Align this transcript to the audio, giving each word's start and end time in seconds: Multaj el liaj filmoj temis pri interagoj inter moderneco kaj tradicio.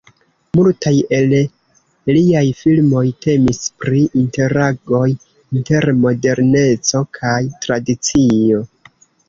Multaj 0.59 0.93
el 1.17 1.35
liaj 2.17 2.41
filmoj 2.61 3.03
temis 3.27 3.61
pri 3.83 4.01
interagoj 4.23 5.05
inter 5.13 5.91
moderneco 6.01 7.05
kaj 7.23 7.39
tradicio. 7.67 8.67